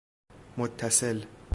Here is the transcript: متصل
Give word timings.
متصل 0.57 1.27